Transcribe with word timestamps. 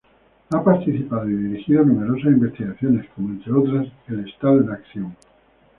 Ha 0.49 0.63
participado 0.63 1.29
y 1.29 1.33
dirigido 1.35 1.83
numerosas 1.85 2.31
investigaciones 2.31 3.07
como, 3.13 3.29
entre 3.29 3.53
otras: 3.53 3.87
"El 4.07 4.27
estado 4.27 4.59
en 4.59 4.71
acción. 4.71 5.15